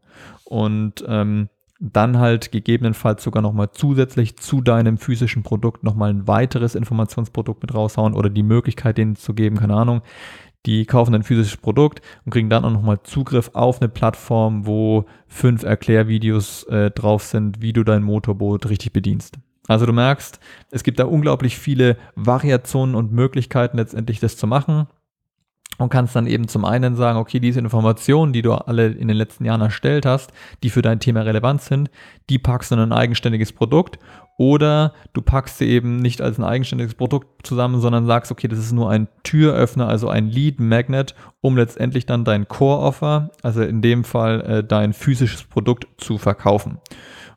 Und 0.46 1.04
ähm, 1.06 1.50
dann 1.80 2.18
halt 2.18 2.52
gegebenenfalls 2.52 3.24
sogar 3.24 3.42
nochmal 3.42 3.72
zusätzlich 3.72 4.38
zu 4.38 4.62
deinem 4.62 4.98
physischen 4.98 5.44
Produkt 5.44 5.84
nochmal 5.84 6.10
ein 6.10 6.28
weiteres 6.28 6.76
Informationsprodukt 6.76 7.62
mit 7.62 7.74
raushauen 7.74 8.14
oder 8.14 8.30
die 8.30 8.44
Möglichkeit 8.44 8.98
denen 8.98 9.16
zu 9.16 9.34
geben, 9.34 9.58
keine 9.58 9.76
Ahnung. 9.76 10.02
Die 10.66 10.86
kaufen 10.86 11.16
ein 11.16 11.24
physisches 11.24 11.58
Produkt 11.58 12.02
und 12.26 12.32
kriegen 12.32 12.50
dann 12.50 12.66
auch 12.66 12.72
nochmal 12.72 13.02
Zugriff 13.04 13.52
auf 13.54 13.80
eine 13.80 13.90
Plattform, 13.90 14.66
wo 14.66 15.06
fünf 15.28 15.64
Erklärvideos 15.64 16.64
äh, 16.64 16.92
drauf 16.92 17.24
sind, 17.24 17.62
wie 17.62 17.74
du 17.74 17.84
dein 17.84 18.04
Motorboot 18.04 18.70
richtig 18.70 18.92
bedienst. 18.92 19.38
Also 19.68 19.86
du 19.86 19.94
merkst, 19.94 20.40
es 20.72 20.84
gibt 20.84 21.00
da 21.00 21.06
unglaublich 21.06 21.58
viele 21.58 21.98
Variationen 22.16 22.96
und 22.96 23.12
Möglichkeiten 23.12 23.78
letztendlich 23.78 24.20
das 24.20 24.36
zu 24.36 24.48
machen 24.48 24.88
und 25.78 25.90
kannst 25.90 26.16
dann 26.16 26.28
eben 26.28 26.48
zum 26.48 26.66
einen 26.66 26.96
sagen, 26.96 27.20
okay, 27.20 27.40
diese 27.40 27.60
Informationen, 27.60 28.34
die 28.34 28.42
du 28.42 28.54
alle 28.54 28.88
in 28.88 29.08
den 29.08 29.18
letzten 29.18 29.46
Jahren 29.46 29.62
erstellt 29.62 30.06
hast, 30.06 30.32
die 30.64 30.70
für 30.70 30.82
dein 30.82 31.00
Thema 31.00 31.22
relevant 31.22 31.62
sind, 31.62 31.90
die 32.30 32.40
packst 32.40 32.72
du 32.72 32.76
in 32.76 32.82
ein 32.82 32.94
eigenständiges 32.94 33.54
Produkt 33.54 34.00
oder 34.38 34.94
du 35.14 35.22
packst 35.22 35.58
sie 35.58 35.68
eben 35.68 35.98
nicht 35.98 36.22
als 36.22 36.38
ein 36.38 36.44
eigenständiges 36.44 36.94
Produkt 36.94 37.46
zusammen, 37.46 37.82
sondern 37.82 38.06
sagst, 38.06 38.32
okay, 38.32 38.48
das 38.48 38.60
ist 38.60 38.72
nur 38.72 38.90
ein 38.90 39.08
Türöffner, 39.24 39.88
also 39.88 40.10
ein 40.10 40.28
Lead 40.28 40.60
Magnet, 40.60 41.16
um 41.42 41.58
letztendlich 41.58 42.06
dann 42.06 42.24
dein 42.24 42.48
Core 42.48 42.80
Offer, 42.80 43.32
also 43.42 43.62
in 43.64 43.82
dem 43.82 44.04
Fall 44.04 44.42
äh, 44.42 44.64
dein 44.64 44.94
physisches 44.94 45.44
Produkt 45.44 45.88
zu 45.98 46.18
verkaufen. 46.18 46.78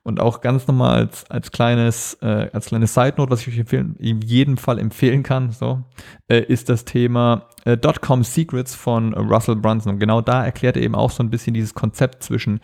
Und 0.02 0.18
auch 0.18 0.40
ganz 0.40 0.66
normal 0.66 0.96
als, 0.96 1.30
als 1.30 1.50
kleines, 1.50 2.14
äh, 2.22 2.48
als 2.52 2.66
kleine 2.66 2.86
Side 2.86 3.14
Note, 3.18 3.30
was 3.30 3.42
ich 3.42 3.48
euch 3.48 3.58
empfehlen, 3.58 3.96
in 3.98 4.22
jedem 4.22 4.56
Fall 4.56 4.78
empfehlen 4.78 5.22
kann, 5.22 5.52
so, 5.52 5.82
äh, 6.28 6.40
ist 6.40 6.70
das 6.70 6.86
Thema 6.86 7.48
äh, 7.64 7.76
Dotcom 7.76 8.24
Secrets 8.24 8.74
von 8.74 9.12
Russell 9.12 9.56
Brunson. 9.56 9.94
Und 9.94 9.98
genau 9.98 10.22
da 10.22 10.42
erklärt 10.42 10.76
er 10.76 10.82
eben 10.82 10.94
auch 10.94 11.10
so 11.10 11.22
ein 11.22 11.28
bisschen 11.28 11.52
dieses 11.52 11.74
Konzept 11.74 12.22
zwischen 12.22 12.60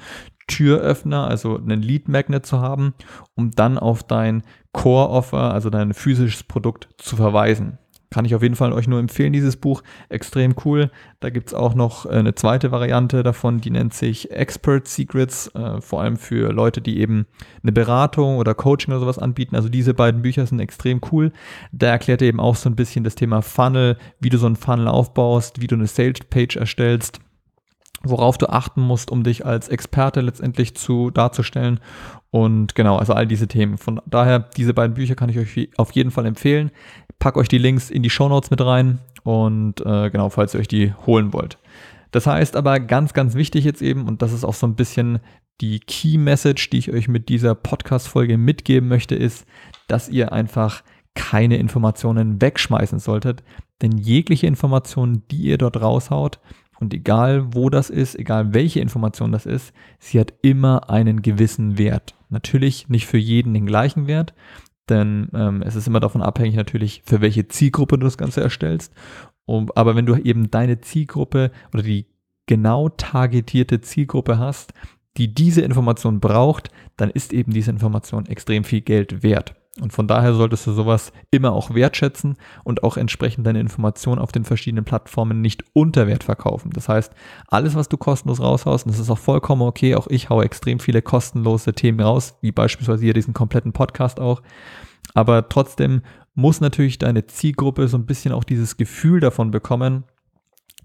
Türöffner, 0.46 1.26
also 1.26 1.56
einen 1.56 1.82
Lead 1.82 2.08
Magnet 2.08 2.46
zu 2.46 2.60
haben, 2.60 2.94
um 3.34 3.50
dann 3.50 3.78
auf 3.78 4.02
dein 4.02 4.42
Core 4.72 5.10
Offer, 5.10 5.52
also 5.52 5.70
dein 5.70 5.92
physisches 5.92 6.42
Produkt 6.42 6.88
zu 6.98 7.16
verweisen. 7.16 7.78
Kann 8.10 8.24
ich 8.24 8.34
auf 8.34 8.42
jeden 8.42 8.54
Fall 8.54 8.72
euch 8.72 8.86
nur 8.86 9.00
empfehlen, 9.00 9.32
dieses 9.32 9.56
Buch. 9.56 9.82
Extrem 10.08 10.54
cool. 10.64 10.90
Da 11.20 11.30
gibt 11.30 11.48
es 11.48 11.54
auch 11.54 11.74
noch 11.74 12.06
äh, 12.06 12.10
eine 12.10 12.34
zweite 12.34 12.70
Variante 12.70 13.22
davon, 13.22 13.60
die 13.60 13.70
nennt 13.70 13.94
sich 13.94 14.30
Expert 14.30 14.86
Secrets, 14.86 15.48
äh, 15.54 15.80
vor 15.80 16.02
allem 16.02 16.16
für 16.16 16.52
Leute, 16.52 16.80
die 16.80 17.00
eben 17.00 17.26
eine 17.62 17.72
Beratung 17.72 18.36
oder 18.36 18.54
Coaching 18.54 18.92
oder 18.92 19.00
sowas 19.00 19.18
anbieten. 19.18 19.56
Also 19.56 19.68
diese 19.68 19.92
beiden 19.92 20.22
Bücher 20.22 20.46
sind 20.46 20.60
extrem 20.60 21.00
cool. 21.10 21.32
Da 21.72 21.88
erklärt 21.88 22.22
er 22.22 22.28
eben 22.28 22.40
auch 22.40 22.56
so 22.56 22.70
ein 22.70 22.76
bisschen 22.76 23.02
das 23.02 23.16
Thema 23.16 23.42
Funnel, 23.42 23.96
wie 24.20 24.30
du 24.30 24.38
so 24.38 24.46
einen 24.46 24.56
Funnel 24.56 24.88
aufbaust, 24.88 25.60
wie 25.60 25.66
du 25.66 25.74
eine 25.74 25.86
Sales 25.86 26.20
Page 26.30 26.56
erstellst 26.56 27.20
worauf 28.08 28.38
du 28.38 28.48
achten 28.48 28.80
musst, 28.80 29.10
um 29.10 29.22
dich 29.22 29.46
als 29.46 29.68
Experte 29.68 30.20
letztendlich 30.20 30.76
zu 30.76 31.10
darzustellen. 31.10 31.80
Und 32.30 32.74
genau, 32.74 32.96
also 32.96 33.14
all 33.14 33.26
diese 33.26 33.48
Themen. 33.48 33.78
Von 33.78 34.00
daher, 34.06 34.38
diese 34.38 34.74
beiden 34.74 34.94
Bücher 34.94 35.14
kann 35.14 35.30
ich 35.30 35.38
euch 35.38 35.70
auf 35.76 35.92
jeden 35.92 36.10
Fall 36.10 36.26
empfehlen 36.26 36.70
pack 37.18 37.36
euch 37.36 37.48
die 37.48 37.58
Links 37.58 37.90
in 37.90 38.02
die 38.02 38.10
Show 38.10 38.28
Notes 38.28 38.50
mit 38.50 38.60
rein 38.60 38.98
und 39.22 39.80
äh, 39.80 40.10
genau, 40.10 40.28
falls 40.28 40.54
ihr 40.54 40.60
euch 40.60 40.68
die 40.68 40.92
holen 41.06 41.32
wollt. 41.32 41.58
Das 42.10 42.26
heißt 42.26 42.56
aber 42.56 42.80
ganz, 42.80 43.12
ganz 43.12 43.34
wichtig 43.34 43.64
jetzt 43.64 43.82
eben, 43.82 44.06
und 44.06 44.22
das 44.22 44.32
ist 44.32 44.44
auch 44.44 44.54
so 44.54 44.66
ein 44.66 44.76
bisschen 44.76 45.20
die 45.60 45.80
Key 45.80 46.18
Message, 46.18 46.70
die 46.70 46.78
ich 46.78 46.92
euch 46.92 47.08
mit 47.08 47.28
dieser 47.28 47.54
Podcast-Folge 47.54 48.38
mitgeben 48.38 48.88
möchte, 48.88 49.14
ist, 49.14 49.46
dass 49.88 50.08
ihr 50.08 50.32
einfach 50.32 50.82
keine 51.14 51.56
Informationen 51.56 52.40
wegschmeißen 52.42 52.98
solltet. 52.98 53.42
Denn 53.82 53.96
jegliche 53.96 54.46
Information, 54.46 55.22
die 55.30 55.42
ihr 55.42 55.58
dort 55.58 55.80
raushaut, 55.80 56.38
und 56.80 56.94
egal 56.94 57.54
wo 57.54 57.70
das 57.70 57.90
ist, 57.90 58.18
egal 58.18 58.54
welche 58.54 58.80
Information 58.80 59.32
das 59.32 59.46
ist, 59.46 59.72
sie 59.98 60.20
hat 60.20 60.34
immer 60.42 60.90
einen 60.90 61.22
gewissen 61.22 61.78
Wert. 61.78 62.14
Natürlich 62.28 62.88
nicht 62.88 63.06
für 63.06 63.18
jeden 63.18 63.54
den 63.54 63.66
gleichen 63.66 64.06
Wert, 64.06 64.34
denn 64.88 65.28
ähm, 65.34 65.62
es 65.62 65.74
ist 65.74 65.88
immer 65.88 66.00
davon 66.00 66.22
abhängig 66.22 66.54
natürlich, 66.54 67.02
für 67.04 67.20
welche 67.20 67.48
Zielgruppe 67.48 67.98
du 67.98 68.04
das 68.04 68.18
Ganze 68.18 68.40
erstellst. 68.40 68.92
Um, 69.46 69.70
aber 69.74 69.94
wenn 69.94 70.06
du 70.06 70.16
eben 70.16 70.50
deine 70.50 70.80
Zielgruppe 70.80 71.52
oder 71.72 71.82
die 71.82 72.06
genau 72.46 72.88
targetierte 72.88 73.80
Zielgruppe 73.80 74.38
hast, 74.38 74.72
die 75.16 75.32
diese 75.32 75.62
Information 75.62 76.20
braucht, 76.20 76.70
dann 76.96 77.10
ist 77.10 77.32
eben 77.32 77.52
diese 77.52 77.70
Information 77.70 78.26
extrem 78.26 78.64
viel 78.64 78.80
Geld 78.80 79.22
wert. 79.22 79.54
Und 79.80 79.92
von 79.92 80.08
daher 80.08 80.32
solltest 80.32 80.66
du 80.66 80.72
sowas 80.72 81.12
immer 81.30 81.52
auch 81.52 81.74
wertschätzen 81.74 82.36
und 82.64 82.82
auch 82.82 82.96
entsprechend 82.96 83.46
deine 83.46 83.60
Informationen 83.60 84.20
auf 84.20 84.32
den 84.32 84.44
verschiedenen 84.44 84.86
Plattformen 84.86 85.42
nicht 85.42 85.64
unter 85.74 86.06
Wert 86.06 86.24
verkaufen. 86.24 86.70
Das 86.70 86.88
heißt, 86.88 87.12
alles, 87.48 87.74
was 87.74 87.88
du 87.88 87.98
kostenlos 87.98 88.40
raushaust, 88.40 88.86
und 88.86 88.92
das 88.92 89.00
ist 89.00 89.10
auch 89.10 89.18
vollkommen 89.18 89.62
okay, 89.62 89.94
auch 89.94 90.06
ich 90.06 90.30
haue 90.30 90.44
extrem 90.44 90.78
viele 90.78 91.02
kostenlose 91.02 91.74
Themen 91.74 92.00
raus, 92.00 92.38
wie 92.40 92.52
beispielsweise 92.52 93.04
hier 93.04 93.12
diesen 93.12 93.34
kompletten 93.34 93.72
Podcast 93.72 94.18
auch. 94.18 94.40
Aber 95.14 95.48
trotzdem 95.48 96.02
muss 96.34 96.60
natürlich 96.60 96.98
deine 96.98 97.26
Zielgruppe 97.26 97.88
so 97.88 97.98
ein 97.98 98.06
bisschen 98.06 98.32
auch 98.32 98.44
dieses 98.44 98.76
Gefühl 98.78 99.20
davon 99.20 99.50
bekommen, 99.50 100.04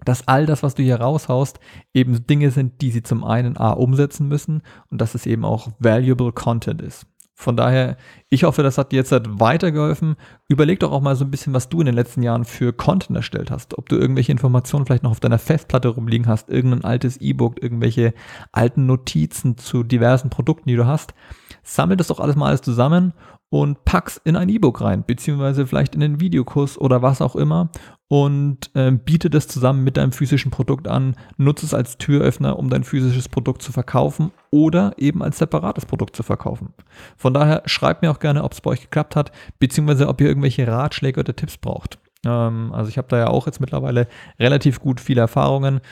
dass 0.04 0.26
all 0.26 0.46
das, 0.46 0.62
was 0.62 0.74
du 0.74 0.82
hier 0.82 1.00
raushaust, 1.00 1.60
eben 1.94 2.26
Dinge 2.26 2.50
sind, 2.50 2.80
die 2.82 2.90
sie 2.90 3.02
zum 3.02 3.24
einen 3.24 3.56
A 3.56 3.70
umsetzen 3.70 4.28
müssen 4.28 4.62
und 4.90 5.00
dass 5.00 5.14
es 5.14 5.26
eben 5.26 5.44
auch 5.44 5.68
valuable 5.78 6.32
Content 6.32 6.82
ist. 6.82 7.06
Von 7.42 7.56
daher, 7.56 7.96
ich 8.28 8.44
hoffe, 8.44 8.62
das 8.62 8.78
hat 8.78 8.92
dir 8.92 8.96
jetzt 8.96 9.12
halt 9.12 9.40
weitergeholfen. 9.40 10.16
Überleg 10.48 10.80
doch 10.80 10.92
auch 10.92 11.00
mal 11.00 11.16
so 11.16 11.24
ein 11.24 11.30
bisschen, 11.30 11.52
was 11.52 11.68
du 11.68 11.80
in 11.80 11.86
den 11.86 11.94
letzten 11.94 12.22
Jahren 12.22 12.44
für 12.44 12.72
Content 12.72 13.16
erstellt 13.16 13.50
hast. 13.50 13.76
Ob 13.76 13.88
du 13.88 13.96
irgendwelche 13.96 14.32
Informationen 14.32 14.86
vielleicht 14.86 15.02
noch 15.02 15.10
auf 15.10 15.20
deiner 15.20 15.38
Festplatte 15.38 15.88
rumliegen 15.88 16.28
hast, 16.28 16.48
irgendein 16.48 16.84
altes 16.84 17.16
E-Book, 17.18 17.62
irgendwelche 17.62 18.14
alten 18.52 18.86
Notizen 18.86 19.58
zu 19.58 19.82
diversen 19.82 20.30
Produkten, 20.30 20.68
die 20.68 20.76
du 20.76 20.86
hast. 20.86 21.14
Sammel 21.62 21.96
das 21.96 22.08
doch 22.08 22.20
alles 22.20 22.36
mal 22.36 22.46
alles 22.46 22.62
zusammen 22.62 23.12
und 23.52 23.84
pack's 23.84 24.18
in 24.24 24.34
ein 24.34 24.48
E-Book 24.48 24.80
rein, 24.80 25.04
beziehungsweise 25.06 25.66
vielleicht 25.66 25.94
in 25.94 26.00
den 26.00 26.20
Videokurs 26.20 26.78
oder 26.78 27.02
was 27.02 27.20
auch 27.20 27.36
immer 27.36 27.68
und 28.08 28.70
äh, 28.74 28.90
biete 28.90 29.28
das 29.28 29.46
zusammen 29.46 29.84
mit 29.84 29.98
deinem 29.98 30.12
physischen 30.12 30.50
Produkt 30.50 30.88
an, 30.88 31.16
nutze 31.36 31.66
es 31.66 31.74
als 31.74 31.98
Türöffner, 31.98 32.58
um 32.58 32.70
dein 32.70 32.82
physisches 32.82 33.28
Produkt 33.28 33.60
zu 33.60 33.70
verkaufen 33.70 34.32
oder 34.50 34.94
eben 34.96 35.22
als 35.22 35.36
separates 35.36 35.84
Produkt 35.84 36.16
zu 36.16 36.22
verkaufen. 36.22 36.72
Von 37.18 37.34
daher 37.34 37.62
schreibt 37.66 38.00
mir 38.00 38.10
auch 38.10 38.20
gerne, 38.20 38.42
ob 38.42 38.52
es 38.52 38.62
bei 38.62 38.70
euch 38.70 38.80
geklappt 38.80 39.16
hat, 39.16 39.32
beziehungsweise 39.58 40.08
ob 40.08 40.22
ihr 40.22 40.28
irgendwelche 40.28 40.66
Ratschläge 40.66 41.20
oder 41.20 41.36
Tipps 41.36 41.58
braucht. 41.58 41.98
Ähm, 42.24 42.72
also 42.72 42.88
ich 42.88 42.96
habe 42.96 43.08
da 43.08 43.18
ja 43.18 43.26
auch 43.26 43.44
jetzt 43.44 43.60
mittlerweile 43.60 44.08
relativ 44.38 44.80
gut 44.80 44.98
viele 44.98 45.20
Erfahrungen 45.20 45.82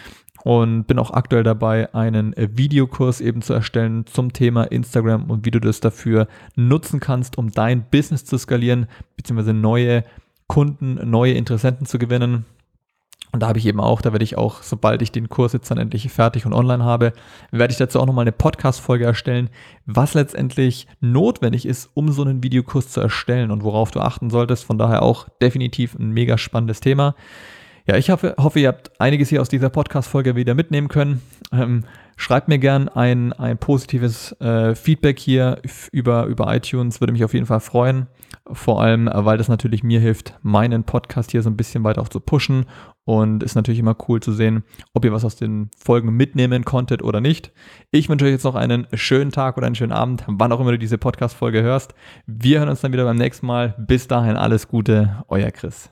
und 0.44 0.84
bin 0.84 0.98
auch 0.98 1.10
aktuell 1.10 1.42
dabei, 1.42 1.94
einen 1.94 2.32
äh, 2.34 2.48
Videokurs 2.52 3.20
eben 3.20 3.42
zu 3.42 3.52
erstellen 3.52 4.06
zum 4.06 4.32
Thema 4.32 4.64
Instagram 4.64 5.30
und 5.30 5.44
wie 5.44 5.50
du 5.50 5.60
das 5.60 5.80
dafür 5.80 6.28
nutzen 6.56 7.00
kannst, 7.00 7.38
um 7.38 7.50
dein 7.50 7.84
Business 7.90 8.24
zu 8.24 8.38
skalieren, 8.38 8.86
beziehungsweise 9.16 9.52
neue 9.52 10.04
Kunden, 10.46 10.98
neue 11.08 11.34
Interessenten 11.34 11.86
zu 11.86 11.98
gewinnen. 11.98 12.44
Und 13.32 13.40
da 13.40 13.48
habe 13.48 13.58
ich 13.60 13.66
eben 13.66 13.78
auch, 13.78 14.02
da 14.02 14.12
werde 14.12 14.24
ich 14.24 14.36
auch, 14.36 14.62
sobald 14.62 15.02
ich 15.02 15.12
den 15.12 15.28
Kurs 15.28 15.52
jetzt 15.52 15.70
dann 15.70 15.78
endlich 15.78 16.10
fertig 16.10 16.46
und 16.46 16.52
online 16.52 16.82
habe, 16.82 17.12
werde 17.52 17.70
ich 17.70 17.78
dazu 17.78 18.00
auch 18.00 18.06
nochmal 18.06 18.24
eine 18.24 18.32
Podcast-Folge 18.32 19.04
erstellen, 19.04 19.50
was 19.86 20.14
letztendlich 20.14 20.88
notwendig 21.00 21.66
ist, 21.66 21.90
um 21.94 22.10
so 22.10 22.22
einen 22.22 22.42
Videokurs 22.42 22.88
zu 22.88 23.00
erstellen 23.00 23.52
und 23.52 23.62
worauf 23.62 23.92
du 23.92 24.00
achten 24.00 24.30
solltest. 24.30 24.64
Von 24.64 24.78
daher 24.78 25.02
auch 25.02 25.28
definitiv 25.40 25.94
ein 25.94 26.10
mega 26.10 26.38
spannendes 26.38 26.80
Thema. 26.80 27.14
Ja, 27.90 27.96
ich 27.96 28.08
hoffe, 28.08 28.36
hoffe 28.38 28.60
ihr 28.60 28.68
habt 28.68 28.92
einiges 29.00 29.30
hier 29.30 29.40
aus 29.40 29.48
dieser 29.48 29.68
Podcast-Folge 29.68 30.36
wieder 30.36 30.54
mitnehmen 30.54 30.86
können. 30.86 31.22
Ähm, 31.52 31.82
schreibt 32.16 32.46
mir 32.46 32.60
gern 32.60 32.88
ein, 32.88 33.32
ein 33.32 33.58
positives 33.58 34.30
äh, 34.40 34.76
Feedback 34.76 35.18
hier 35.18 35.60
über, 35.90 36.26
über 36.26 36.54
iTunes, 36.54 37.00
würde 37.00 37.12
mich 37.12 37.24
auf 37.24 37.34
jeden 37.34 37.46
Fall 37.46 37.58
freuen. 37.58 38.06
Vor 38.52 38.80
allem, 38.80 39.08
äh, 39.08 39.24
weil 39.24 39.38
das 39.38 39.48
natürlich 39.48 39.82
mir 39.82 39.98
hilft, 39.98 40.38
meinen 40.40 40.84
Podcast 40.84 41.32
hier 41.32 41.42
so 41.42 41.50
ein 41.50 41.56
bisschen 41.56 41.82
weiter 41.82 42.00
auch 42.00 42.08
zu 42.08 42.20
pushen. 42.20 42.66
Und 43.02 43.42
ist 43.42 43.56
natürlich 43.56 43.80
immer 43.80 43.96
cool 44.06 44.20
zu 44.20 44.32
sehen, 44.32 44.62
ob 44.94 45.04
ihr 45.04 45.12
was 45.12 45.24
aus 45.24 45.34
den 45.34 45.68
Folgen 45.76 46.16
mitnehmen 46.16 46.64
konntet 46.64 47.02
oder 47.02 47.20
nicht. 47.20 47.50
Ich 47.90 48.08
wünsche 48.08 48.24
euch 48.24 48.30
jetzt 48.30 48.44
noch 48.44 48.54
einen 48.54 48.86
schönen 48.92 49.32
Tag 49.32 49.56
oder 49.56 49.66
einen 49.66 49.74
schönen 49.74 49.90
Abend, 49.90 50.22
wann 50.28 50.52
auch 50.52 50.60
immer 50.60 50.70
du 50.70 50.78
diese 50.78 50.96
Podcast-Folge 50.96 51.60
hörst. 51.60 51.92
Wir 52.26 52.60
hören 52.60 52.68
uns 52.68 52.82
dann 52.82 52.92
wieder 52.92 53.04
beim 53.04 53.16
nächsten 53.16 53.46
Mal. 53.46 53.74
Bis 53.78 54.06
dahin 54.06 54.36
alles 54.36 54.68
Gute, 54.68 55.24
euer 55.26 55.50
Chris. 55.50 55.90